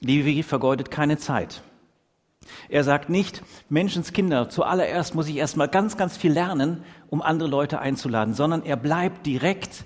Levi 0.00 0.42
vergeudet 0.42 0.90
keine 0.90 1.16
Zeit. 1.16 1.62
Er 2.68 2.82
sagt 2.82 3.08
nicht, 3.08 3.44
Menschenskinder, 3.68 4.48
zuallererst 4.48 5.14
muss 5.14 5.28
ich 5.28 5.36
erstmal 5.36 5.68
ganz, 5.68 5.96
ganz 5.96 6.16
viel 6.16 6.32
lernen, 6.32 6.82
um 7.08 7.22
andere 7.22 7.48
Leute 7.48 7.78
einzuladen, 7.78 8.34
sondern 8.34 8.64
er 8.64 8.76
bleibt 8.76 9.26
direkt 9.26 9.84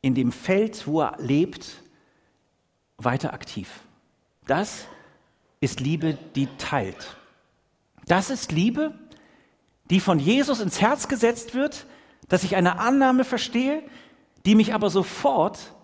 in 0.00 0.16
dem 0.16 0.32
Feld, 0.32 0.88
wo 0.88 1.02
er 1.02 1.14
lebt, 1.18 1.84
weiter 2.96 3.32
aktiv. 3.32 3.78
Das 4.48 4.88
ist 5.60 5.78
Liebe, 5.78 6.18
die 6.34 6.48
teilt. 6.58 7.16
Das 8.08 8.30
ist 8.30 8.52
Liebe, 8.52 8.94
die 9.90 10.00
von 10.00 10.18
Jesus 10.18 10.60
ins 10.60 10.80
Herz 10.80 11.08
gesetzt 11.08 11.54
wird, 11.54 11.86
dass 12.28 12.42
ich 12.42 12.56
eine 12.56 12.78
Annahme 12.78 13.24
verstehe, 13.24 13.82
die 14.44 14.54
mich 14.54 14.74
aber 14.74 14.90
sofort 14.90 15.74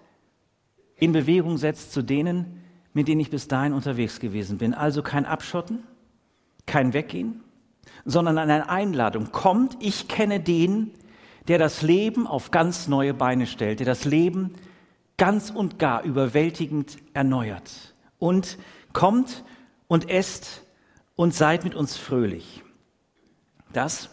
in 0.96 1.12
Bewegung 1.12 1.58
setzt 1.58 1.92
zu 1.92 2.02
denen, 2.02 2.62
mit 2.92 3.08
denen 3.08 3.20
ich 3.20 3.30
bis 3.30 3.48
dahin 3.48 3.72
unterwegs 3.72 4.20
gewesen 4.20 4.58
bin. 4.58 4.72
Also 4.74 5.02
kein 5.02 5.26
Abschotten, 5.26 5.82
kein 6.66 6.92
Weggehen, 6.92 7.42
sondern 8.04 8.38
eine 8.38 8.68
Einladung. 8.68 9.32
Kommt, 9.32 9.76
ich 9.80 10.08
kenne 10.08 10.40
den, 10.40 10.92
der 11.48 11.58
das 11.58 11.82
Leben 11.82 12.26
auf 12.26 12.50
ganz 12.50 12.88
neue 12.88 13.12
Beine 13.12 13.46
stellt, 13.46 13.80
der 13.80 13.86
das 13.86 14.04
Leben 14.04 14.54
ganz 15.18 15.50
und 15.50 15.78
gar 15.78 16.02
überwältigend 16.02 16.96
erneuert. 17.12 17.94
Und 18.18 18.58
kommt 18.92 19.44
und 19.88 20.08
esst 20.08 20.63
und 21.16 21.34
seid 21.34 21.64
mit 21.64 21.74
uns 21.74 21.96
fröhlich. 21.96 22.62
Das 23.72 24.10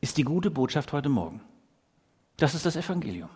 ist 0.00 0.16
die 0.16 0.24
gute 0.24 0.50
Botschaft 0.50 0.92
heute 0.92 1.08
Morgen. 1.08 1.40
Das 2.36 2.54
ist 2.54 2.66
das 2.66 2.76
Evangelium. 2.76 3.30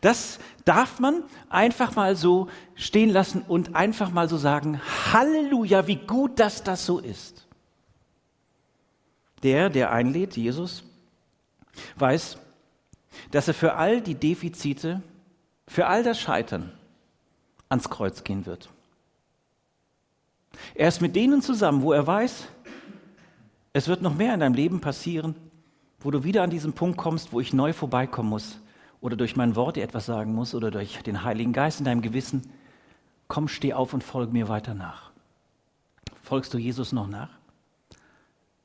Das 0.00 0.38
darf 0.64 0.98
man 0.98 1.22
einfach 1.48 1.94
mal 1.94 2.16
so 2.16 2.48
stehen 2.74 3.10
lassen 3.10 3.42
und 3.42 3.74
einfach 3.74 4.10
mal 4.10 4.28
so 4.28 4.36
sagen, 4.36 4.80
Halleluja, 5.12 5.86
wie 5.86 5.96
gut, 5.96 6.40
dass 6.40 6.62
das 6.62 6.86
so 6.86 6.98
ist. 6.98 7.46
Der, 9.42 9.68
der 9.68 9.92
einlädt, 9.92 10.36
Jesus, 10.36 10.84
weiß, 11.96 12.38
dass 13.30 13.48
er 13.48 13.54
für 13.54 13.74
all 13.74 14.00
die 14.00 14.14
Defizite, 14.14 15.02
für 15.68 15.86
all 15.86 16.02
das 16.02 16.18
Scheitern 16.18 16.72
ans 17.68 17.90
Kreuz 17.90 18.24
gehen 18.24 18.46
wird. 18.46 18.70
Er 20.74 20.88
ist 20.88 21.00
mit 21.00 21.16
denen 21.16 21.42
zusammen, 21.42 21.82
wo 21.82 21.92
er 21.92 22.06
weiß, 22.06 22.48
es 23.72 23.88
wird 23.88 24.02
noch 24.02 24.14
mehr 24.14 24.34
in 24.34 24.40
deinem 24.40 24.54
Leben 24.54 24.80
passieren, 24.80 25.34
wo 26.00 26.10
du 26.10 26.22
wieder 26.22 26.42
an 26.42 26.50
diesen 26.50 26.74
Punkt 26.74 26.96
kommst, 26.96 27.32
wo 27.32 27.40
ich 27.40 27.52
neu 27.52 27.72
vorbeikommen 27.72 28.28
muss 28.28 28.58
oder 29.00 29.16
durch 29.16 29.36
mein 29.36 29.56
Wort 29.56 29.76
dir 29.76 29.82
etwas 29.82 30.06
sagen 30.06 30.34
muss 30.34 30.54
oder 30.54 30.70
durch 30.70 31.02
den 31.02 31.24
Heiligen 31.24 31.52
Geist 31.52 31.78
in 31.78 31.84
deinem 31.84 32.02
Gewissen. 32.02 32.42
Komm, 33.28 33.48
steh 33.48 33.74
auf 33.74 33.92
und 33.92 34.04
folge 34.04 34.32
mir 34.32 34.48
weiter 34.48 34.74
nach. 34.74 35.10
Folgst 36.22 36.54
du 36.54 36.58
Jesus 36.58 36.92
noch 36.92 37.08
nach? 37.08 37.30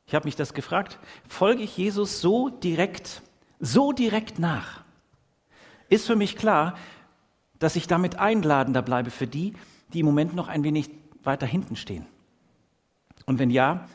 Ich 0.05 0.15
habe 0.15 0.25
mich 0.25 0.35
das 0.35 0.53
gefragt. 0.53 0.97
Folge 1.27 1.63
ich 1.63 1.77
Jesus 1.77 2.21
so 2.21 2.49
direkt, 2.49 3.21
so 3.59 3.91
direkt 3.91 4.39
nach? 4.39 4.81
Ist 5.89 6.07
für 6.07 6.15
mich 6.15 6.35
klar, 6.35 6.75
dass 7.59 7.75
ich 7.75 7.87
damit 7.87 8.17
einladender 8.17 8.81
bleibe 8.81 9.11
für 9.11 9.27
die, 9.27 9.53
die 9.93 9.99
im 9.99 10.05
Moment 10.05 10.35
noch 10.35 10.47
ein 10.47 10.63
wenig 10.63 10.89
weiter 11.23 11.45
hinten 11.45 11.75
stehen. 11.75 12.05
Und 13.25 13.39
wenn 13.39 13.49
ja, 13.49 13.87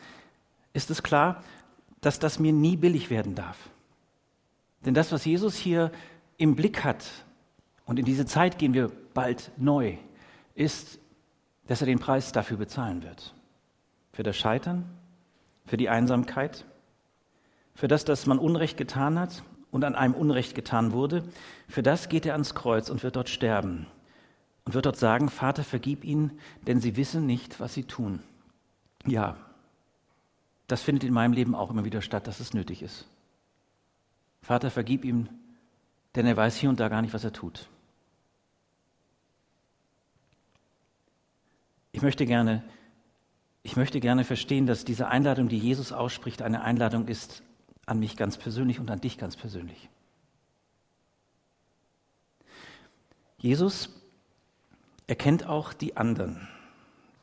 ist 0.73 0.91
es 0.91 1.03
klar, 1.03 1.43
dass 2.01 2.19
das 2.19 2.39
mir 2.39 2.53
nie 2.53 2.77
billig 2.77 3.11
werden 3.11 3.35
darf. 3.35 3.71
Denn 4.85 4.95
das, 4.95 5.13
was 5.13 5.25
Jesus 5.25 5.57
hier 5.57 5.91
im 6.37 6.55
Blick 6.55 6.85
hat, 6.85 7.05
und 7.87 7.99
in 7.99 8.05
diese 8.05 8.27
Zeit 8.27 8.59
gehen 8.59 8.75
wir 8.75 8.91
bald 9.15 9.51
neu, 9.57 9.97
ist, 10.55 10.99
dass 11.67 11.81
er 11.81 11.87
den 11.87 11.99
Preis 11.99 12.33
dafür 12.33 12.57
bezahlen 12.57 13.03
wird. 13.03 13.35
Für 14.13 14.23
das 14.23 14.37
Scheitern, 14.37 14.85
für 15.67 15.77
die 15.77 15.89
Einsamkeit, 15.89 16.65
für 17.75 17.89
das, 17.89 18.05
dass 18.05 18.27
man 18.27 18.39
Unrecht 18.39 18.77
getan 18.77 19.19
hat 19.19 19.43
und 19.71 19.85
an 19.85 19.95
einem 19.95 20.15
Unrecht 20.15 20.55
getan 20.55 20.93
wurde, 20.93 21.25
für 21.69 21.83
das 21.83 22.09
geht 22.09 22.27
er 22.27 22.35
ans 22.35 22.55
Kreuz 22.55 22.91
und 22.91 23.03
wird 23.03 23.17
dort 23.17 23.29
sterben 23.29 23.87
und 24.65 24.75
wird 24.75 24.87
dort 24.87 24.97
sagen, 24.97 25.29
Vater, 25.29 25.65
vergib 25.65 26.05
ihnen, 26.05 26.39
denn 26.67 26.81
sie 26.81 26.97
wissen 26.97 27.27
nicht, 27.27 27.61
was 27.61 27.75
sie 27.75 27.85
tun. 27.85 28.23
Ja, 29.07 29.37
das 30.67 30.83
findet 30.83 31.05
in 31.05 31.13
meinem 31.13 31.33
Leben 31.33 31.55
auch 31.55 31.71
immer 31.71 31.85
wieder 31.85 32.01
statt, 32.01 32.27
dass 32.27 32.41
es 32.41 32.55
nötig 32.55 32.83
ist. 32.83 33.07
Vater, 34.41 34.71
vergib 34.71 35.05
ihm, 35.05 35.29
denn 36.15 36.27
er 36.27 36.37
weiß 36.37 36.57
hier 36.57 36.71
und 36.71 36.81
da 36.81 36.89
gar 36.89 37.03
nicht, 37.03 37.15
was 37.15 37.25
er 37.25 37.33
tut. 37.33 37.69
Ich 41.93 42.03
möchte 42.03 42.27
gerne 42.27 42.65
ich 43.67 43.77
möchte 43.77 43.99
gerne 43.99 44.25
verstehen, 44.25 44.67
dass 44.67 44.85
diese 44.85 45.09
Einladung, 45.09 45.49
die 45.49 45.59
Jesus 45.59 45.91
ausspricht, 45.91 46.43
eine 46.43 46.63
Einladung 46.63 47.09
ist 47.09 47.43
an 47.87 47.99
mich 47.99 48.15
ganz 48.17 48.37
persönlich 48.37 48.79
und 48.79 48.91
an 48.91 49.01
dich 49.01 49.17
ganz 49.17 49.37
persönlich. 49.37 49.89
Jesus 53.39 53.89
erkennt 55.07 55.47
auch 55.47 55.73
die 55.73 55.97
anderen. 55.97 56.49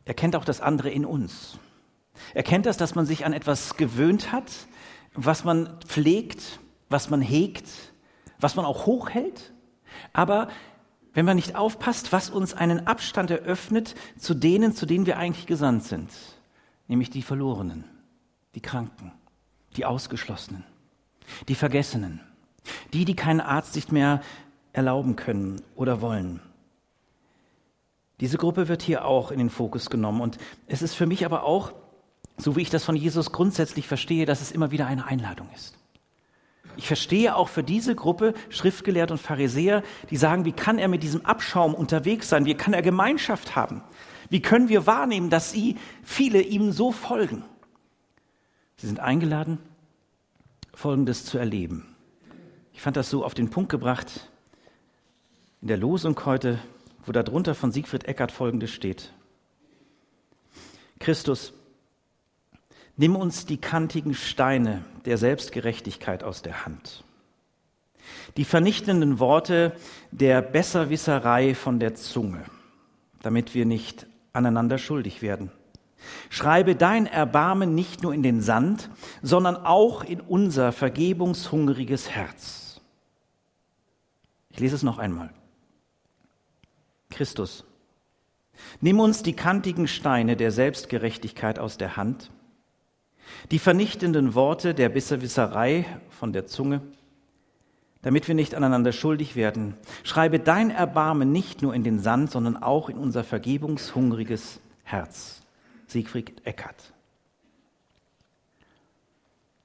Er 0.05 0.13
kennt 0.13 0.35
auch 0.35 0.45
das 0.45 0.61
andere 0.61 0.89
in 0.89 1.05
uns. 1.05 1.57
Er 2.33 2.43
kennt 2.43 2.65
das, 2.65 2.77
dass 2.77 2.95
man 2.95 3.05
sich 3.05 3.25
an 3.25 3.33
etwas 3.33 3.77
gewöhnt 3.77 4.31
hat, 4.31 4.51
was 5.13 5.43
man 5.43 5.79
pflegt, 5.85 6.59
was 6.89 7.09
man 7.09 7.21
hegt, 7.21 7.67
was 8.39 8.55
man 8.55 8.65
auch 8.65 8.85
hochhält. 8.85 9.53
Aber 10.13 10.49
wenn 11.13 11.25
man 11.25 11.35
nicht 11.35 11.55
aufpasst, 11.55 12.11
was 12.11 12.29
uns 12.29 12.53
einen 12.53 12.87
Abstand 12.87 13.31
eröffnet 13.31 13.95
zu 14.17 14.33
denen, 14.33 14.73
zu 14.73 14.85
denen 14.85 15.05
wir 15.05 15.17
eigentlich 15.17 15.47
gesandt 15.47 15.83
sind, 15.83 16.09
nämlich 16.87 17.09
die 17.09 17.21
Verlorenen, 17.21 17.85
die 18.55 18.61
Kranken, 18.61 19.11
die 19.75 19.85
Ausgeschlossenen, 19.85 20.63
die 21.47 21.55
Vergessenen, 21.55 22.21
die, 22.93 23.05
die 23.05 23.15
keinen 23.15 23.41
Arzt 23.41 23.75
nicht 23.75 23.91
mehr 23.91 24.21
erlauben 24.73 25.15
können 25.15 25.61
oder 25.75 26.01
wollen. 26.01 26.41
Diese 28.21 28.37
Gruppe 28.37 28.67
wird 28.67 28.83
hier 28.83 29.03
auch 29.05 29.31
in 29.31 29.39
den 29.39 29.49
Fokus 29.49 29.89
genommen 29.89 30.21
und 30.21 30.37
es 30.67 30.81
ist 30.81 30.93
für 30.93 31.07
mich 31.07 31.25
aber 31.25 31.43
auch, 31.43 31.73
so 32.37 32.55
wie 32.55 32.61
ich 32.61 32.69
das 32.69 32.85
von 32.85 32.95
Jesus 32.95 33.31
grundsätzlich 33.31 33.87
verstehe, 33.87 34.25
dass 34.25 34.41
es 34.41 34.51
immer 34.51 34.71
wieder 34.71 34.85
eine 34.85 35.05
Einladung 35.05 35.49
ist. 35.55 35.77
Ich 36.77 36.87
verstehe 36.87 37.35
auch 37.35 37.49
für 37.49 37.63
diese 37.63 37.95
Gruppe 37.95 38.33
Schriftgelehrte 38.49 39.13
und 39.13 39.19
Pharisäer, 39.19 39.83
die 40.09 40.17
sagen, 40.17 40.45
wie 40.45 40.51
kann 40.51 40.77
er 40.77 40.87
mit 40.87 41.03
diesem 41.03 41.25
Abschaum 41.25 41.73
unterwegs 41.73 42.29
sein? 42.29 42.45
Wie 42.45 42.53
kann 42.53 42.73
er 42.73 42.81
Gemeinschaft 42.81 43.55
haben? 43.55 43.83
Wie 44.29 44.41
können 44.41 44.69
wir 44.69 44.87
wahrnehmen, 44.87 45.29
dass 45.29 45.51
sie 45.51 45.75
viele 46.03 46.41
ihm 46.41 46.71
so 46.71 46.91
folgen? 46.91 47.43
Sie 48.77 48.87
sind 48.87 48.99
eingeladen, 48.99 49.57
Folgendes 50.73 51.25
zu 51.25 51.37
erleben. 51.37 51.95
Ich 52.71 52.81
fand 52.81 52.97
das 52.97 53.09
so 53.09 53.25
auf 53.25 53.33
den 53.33 53.49
Punkt 53.49 53.69
gebracht 53.69 54.29
in 55.61 55.67
der 55.67 55.77
Losung 55.77 56.19
heute, 56.25 56.59
wo 57.05 57.11
darunter 57.11 57.55
von 57.55 57.71
Siegfried 57.71 58.05
Eckert 58.05 58.31
Folgendes 58.31 58.71
steht. 58.71 59.13
Christus, 60.99 61.53
Nimm 63.01 63.15
uns 63.15 63.45
die 63.47 63.57
kantigen 63.57 64.13
Steine 64.13 64.83
der 65.05 65.17
Selbstgerechtigkeit 65.17 66.23
aus 66.23 66.41
der 66.41 66.65
Hand. 66.65 67.03
Die 68.37 68.45
vernichtenden 68.45 69.19
Worte 69.19 69.75
der 70.11 70.43
Besserwisserei 70.43 71.55
von 71.55 71.79
der 71.79 71.95
Zunge, 71.95 72.43
damit 73.21 73.55
wir 73.55 73.65
nicht 73.65 74.05
aneinander 74.33 74.77
schuldig 74.77 75.23
werden. 75.23 75.51
Schreibe 76.29 76.75
dein 76.75 77.07
Erbarmen 77.07 77.75
nicht 77.75 78.03
nur 78.03 78.13
in 78.13 78.21
den 78.21 78.41
Sand, 78.41 78.91
sondern 79.21 79.55
auch 79.55 80.03
in 80.03 80.19
unser 80.19 80.71
vergebungshungriges 80.71 82.09
Herz. 82.09 82.81
Ich 84.49 84.59
lese 84.59 84.75
es 84.75 84.83
noch 84.83 84.99
einmal. 84.99 85.31
Christus, 87.11 87.63
nimm 88.79 88.99
uns 88.99 89.21
die 89.21 89.35
kantigen 89.35 89.87
Steine 89.87 90.35
der 90.35 90.51
Selbstgerechtigkeit 90.51 91.59
aus 91.59 91.77
der 91.77 91.97
Hand, 91.97 92.31
die 93.51 93.59
vernichtenden 93.59 94.33
Worte 94.33 94.73
der 94.73 94.89
Besserwisserei 94.89 95.85
von 96.09 96.33
der 96.33 96.47
Zunge, 96.47 96.81
damit 98.01 98.27
wir 98.27 98.35
nicht 98.35 98.55
aneinander 98.55 98.91
schuldig 98.91 99.35
werden. 99.35 99.75
Schreibe 100.03 100.39
dein 100.39 100.71
Erbarmen 100.71 101.31
nicht 101.31 101.61
nur 101.61 101.75
in 101.75 101.83
den 101.83 101.99
Sand, 101.99 102.31
sondern 102.31 102.57
auch 102.57 102.89
in 102.89 102.97
unser 102.97 103.23
vergebungshungriges 103.23 104.59
Herz. 104.83 105.41
Siegfried 105.87 106.45
Eckert. 106.45 106.93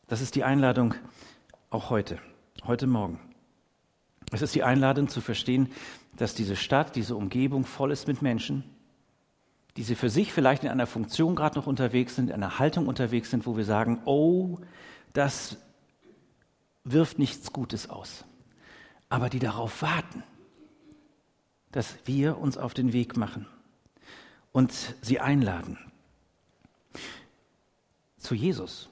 Das 0.09 0.21
ist 0.21 0.35
die 0.35 0.45
Einladung 0.45 0.95
auch 1.71 1.91
heute, 1.91 2.19
heute 2.65 2.87
Morgen. 2.87 3.19
Es 4.33 4.43
ist 4.43 4.55
die 4.55 4.63
Einladung 4.63 5.09
zu 5.09 5.21
verstehen, 5.21 5.71
dass 6.17 6.35
diese 6.35 6.57
Stadt, 6.57 6.97
diese 6.97 7.15
Umgebung 7.17 7.65
voll 7.65 7.93
ist 7.93 8.09
mit 8.09 8.23
Menschen, 8.23 8.65
die 9.77 9.83
sie 9.83 9.95
für 9.95 10.09
sich 10.09 10.33
vielleicht 10.33 10.65
in 10.65 10.71
einer 10.71 10.87
Funktion 10.87 11.37
gerade 11.37 11.59
noch 11.59 11.67
unterwegs 11.67 12.17
sind, 12.17 12.29
in 12.29 12.35
einer 12.35 12.59
Haltung 12.59 12.87
unterwegs 12.87 13.31
sind, 13.31 13.47
wo 13.47 13.57
wir 13.57 13.65
sagen, 13.65 14.01
oh, 14.07 14.59
das 15.13 15.59
wirft 16.85 17.19
nichts 17.19 17.53
Gutes 17.53 17.91
aus. 17.91 18.25
Aber 19.09 19.29
die 19.29 19.39
darauf 19.39 19.83
warten, 19.83 20.23
dass 21.73 21.97
wir 22.07 22.39
uns 22.39 22.57
auf 22.57 22.73
den 22.73 22.93
Weg 22.93 23.17
machen 23.17 23.47
und 24.53 24.73
sie 25.03 25.21
einladen. 25.21 25.79
Zu 28.17 28.35
Jesus, 28.35 28.89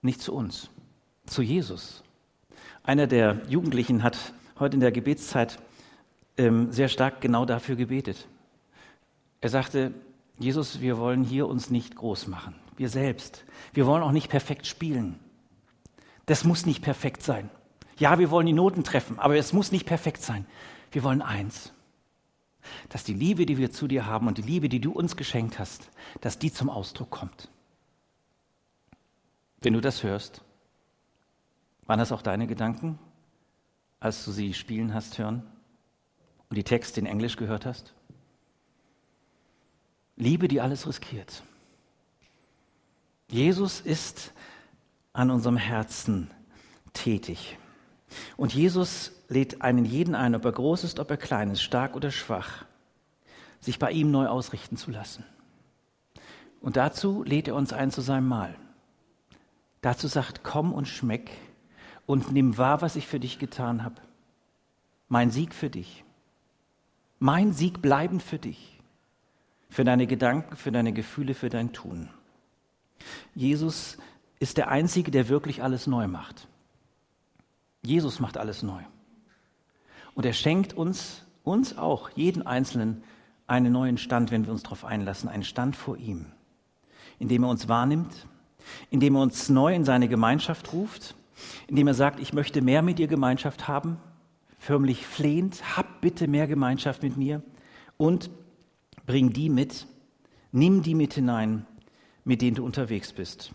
nicht 0.00 0.22
zu 0.22 0.32
uns, 0.32 0.70
zu 1.26 1.42
Jesus. 1.42 2.04
Einer 2.84 3.06
der 3.08 3.42
Jugendlichen 3.48 4.02
hat 4.02 4.32
heute 4.58 4.74
in 4.74 4.80
der 4.80 4.92
Gebetszeit 4.92 5.58
ähm, 6.40 6.72
sehr 6.72 6.88
stark 6.88 7.20
genau 7.20 7.44
dafür 7.44 7.76
gebetet. 7.76 8.26
Er 9.42 9.50
sagte, 9.50 9.92
Jesus, 10.38 10.80
wir 10.80 10.96
wollen 10.96 11.22
hier 11.22 11.46
uns 11.46 11.68
nicht 11.70 11.96
groß 11.96 12.28
machen, 12.28 12.54
wir 12.78 12.88
selbst. 12.88 13.44
Wir 13.74 13.86
wollen 13.86 14.02
auch 14.02 14.12
nicht 14.12 14.30
perfekt 14.30 14.66
spielen. 14.66 15.18
Das 16.24 16.44
muss 16.44 16.64
nicht 16.64 16.82
perfekt 16.82 17.22
sein. 17.22 17.50
Ja, 17.98 18.18
wir 18.18 18.30
wollen 18.30 18.46
die 18.46 18.54
Noten 18.54 18.84
treffen, 18.84 19.18
aber 19.18 19.36
es 19.36 19.52
muss 19.52 19.70
nicht 19.70 19.84
perfekt 19.84 20.22
sein. 20.22 20.46
Wir 20.92 21.02
wollen 21.02 21.20
eins, 21.20 21.74
dass 22.88 23.04
die 23.04 23.12
Liebe, 23.12 23.44
die 23.44 23.58
wir 23.58 23.70
zu 23.70 23.86
dir 23.86 24.06
haben 24.06 24.26
und 24.26 24.38
die 24.38 24.42
Liebe, 24.42 24.70
die 24.70 24.80
du 24.80 24.92
uns 24.92 25.16
geschenkt 25.16 25.58
hast, 25.58 25.90
dass 26.22 26.38
die 26.38 26.50
zum 26.50 26.70
Ausdruck 26.70 27.10
kommt. 27.10 27.50
Wenn 29.60 29.74
du 29.74 29.82
das 29.82 30.02
hörst, 30.02 30.42
waren 31.84 31.98
das 31.98 32.12
auch 32.12 32.22
deine 32.22 32.46
Gedanken, 32.46 32.98
als 33.98 34.24
du 34.24 34.32
sie 34.32 34.54
spielen 34.54 34.94
hast 34.94 35.18
hören 35.18 35.42
und 36.50 36.56
die 36.56 36.64
Texte 36.64 37.00
in 37.00 37.06
Englisch 37.06 37.36
gehört 37.36 37.64
hast? 37.64 37.94
Liebe, 40.16 40.48
die 40.48 40.60
alles 40.60 40.86
riskiert. 40.86 41.42
Jesus 43.28 43.80
ist 43.80 44.32
an 45.12 45.30
unserem 45.30 45.56
Herzen 45.56 46.30
tätig. 46.92 47.56
Und 48.36 48.52
Jesus 48.52 49.12
lädt 49.28 49.62
einen 49.62 49.84
jeden 49.84 50.14
ein, 50.14 50.34
ob 50.34 50.44
er 50.44 50.52
groß 50.52 50.84
ist, 50.84 50.98
ob 50.98 51.10
er 51.10 51.16
klein 51.16 51.50
ist, 51.50 51.62
stark 51.62 51.94
oder 51.94 52.10
schwach, 52.10 52.64
sich 53.60 53.78
bei 53.78 53.92
ihm 53.92 54.10
neu 54.10 54.26
ausrichten 54.26 54.76
zu 54.76 54.90
lassen. 54.90 55.24
Und 56.60 56.76
dazu 56.76 57.22
lädt 57.22 57.48
er 57.48 57.54
uns 57.54 57.72
ein 57.72 57.90
zu 57.90 58.00
seinem 58.00 58.28
Mahl. 58.28 58.54
Dazu 59.80 60.08
sagt, 60.08 60.42
komm 60.42 60.72
und 60.72 60.88
schmeck 60.88 61.30
und 62.04 62.32
nimm 62.32 62.58
wahr, 62.58 62.82
was 62.82 62.96
ich 62.96 63.06
für 63.06 63.20
dich 63.20 63.38
getan 63.38 63.84
habe. 63.84 64.02
Mein 65.08 65.30
Sieg 65.30 65.54
für 65.54 65.70
dich. 65.70 66.04
Mein 67.20 67.52
Sieg 67.52 67.80
bleibend 67.80 68.22
für 68.22 68.38
dich 68.38 68.80
für 69.70 69.84
deine 69.84 70.06
Gedanken, 70.06 70.56
für 70.56 70.72
deine 70.72 70.92
Gefühle, 70.92 71.34
für 71.34 71.48
dein 71.48 71.72
Tun. 71.72 72.08
Jesus 73.34 73.96
ist 74.40 74.56
der 74.56 74.68
Einzige, 74.68 75.10
der 75.10 75.28
wirklich 75.28 75.62
alles 75.62 75.86
neu 75.86 76.08
macht. 76.08 76.48
Jesus 77.82 78.20
macht 78.20 78.36
alles 78.36 78.62
neu. 78.62 78.82
Und 80.14 80.26
er 80.26 80.32
schenkt 80.32 80.74
uns, 80.74 81.24
uns 81.44 81.78
auch, 81.78 82.10
jeden 82.10 82.46
Einzelnen, 82.46 83.04
einen 83.46 83.72
neuen 83.72 83.96
Stand, 83.96 84.30
wenn 84.30 84.44
wir 84.44 84.52
uns 84.52 84.64
darauf 84.64 84.84
einlassen, 84.84 85.28
einen 85.28 85.44
Stand 85.44 85.76
vor 85.76 85.96
ihm, 85.96 86.26
indem 87.18 87.44
er 87.44 87.48
uns 87.48 87.68
wahrnimmt, 87.68 88.26
indem 88.90 89.14
er 89.14 89.22
uns 89.22 89.48
neu 89.48 89.74
in 89.74 89.84
seine 89.84 90.08
Gemeinschaft 90.08 90.72
ruft, 90.72 91.14
indem 91.68 91.86
er 91.86 91.94
sagt, 91.94 92.20
ich 92.20 92.32
möchte 92.32 92.60
mehr 92.60 92.82
mit 92.82 92.98
dir 92.98 93.06
Gemeinschaft 93.06 93.66
haben, 93.68 93.98
förmlich 94.60 95.04
flehend, 95.04 95.76
hab 95.76 96.00
bitte 96.00 96.28
mehr 96.28 96.46
Gemeinschaft 96.46 97.02
mit 97.02 97.16
mir 97.16 97.42
und 97.96 98.30
Bring 99.10 99.32
die 99.32 99.48
mit, 99.48 99.88
nimm 100.52 100.84
die 100.84 100.94
mit 100.94 101.14
hinein, 101.14 101.66
mit 102.22 102.42
denen 102.42 102.54
du 102.54 102.64
unterwegs 102.64 103.12
bist. 103.12 103.50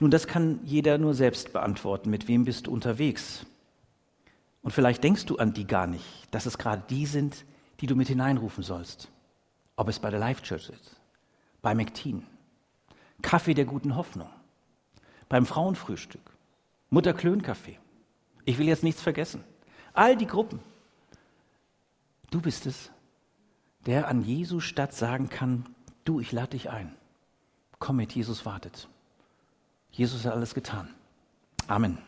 Nun, 0.00 0.10
das 0.10 0.26
kann 0.26 0.60
jeder 0.64 0.96
nur 0.96 1.12
selbst 1.12 1.52
beantworten. 1.52 2.08
Mit 2.08 2.28
wem 2.28 2.46
bist 2.46 2.66
du 2.66 2.72
unterwegs? 2.72 3.44
Und 4.62 4.70
vielleicht 4.70 5.04
denkst 5.04 5.26
du 5.26 5.36
an 5.36 5.52
die 5.52 5.66
gar 5.66 5.86
nicht, 5.86 6.06
dass 6.30 6.46
es 6.46 6.56
gerade 6.56 6.82
die 6.88 7.04
sind, 7.04 7.44
die 7.80 7.86
du 7.86 7.94
mit 7.94 8.08
hineinrufen 8.08 8.64
sollst. 8.64 9.10
Ob 9.76 9.90
es 9.90 9.98
bei 9.98 10.08
der 10.08 10.18
Life 10.18 10.42
Church 10.42 10.70
ist, 10.70 10.98
bei 11.60 11.74
McTeen, 11.74 12.22
Kaffee 13.20 13.52
der 13.52 13.66
guten 13.66 13.96
Hoffnung, 13.96 14.30
beim 15.28 15.44
Frauenfrühstück, 15.44 16.22
Mutter 16.88 17.12
Klön 17.12 17.42
Kaffee. 17.42 17.78
Ich 18.46 18.56
will 18.56 18.66
jetzt 18.66 18.82
nichts 18.82 19.02
vergessen. 19.02 19.44
All 19.96 20.14
die 20.14 20.26
Gruppen. 20.26 20.60
Du 22.30 22.42
bist 22.42 22.66
es, 22.66 22.90
der 23.86 24.08
an 24.08 24.22
Jesu 24.22 24.60
statt 24.60 24.92
sagen 24.92 25.30
kann, 25.30 25.64
du, 26.04 26.20
ich 26.20 26.32
lade 26.32 26.50
dich 26.50 26.70
ein. 26.70 26.94
Komm 27.78 27.96
mit, 27.96 28.14
Jesus 28.14 28.44
wartet. 28.44 28.88
Jesus 29.90 30.26
hat 30.26 30.34
alles 30.34 30.52
getan. 30.54 30.94
Amen. 31.66 31.98